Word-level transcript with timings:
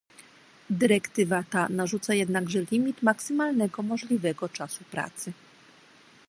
Dyrektywa 0.69 1.43
ta 1.49 1.69
narzuca 1.69 2.13
jednakże 2.13 2.59
limit 2.71 3.01
maksymalnego 3.03 3.83
możliwego 3.83 4.49
czasu 4.49 4.83
pracy 4.83 5.31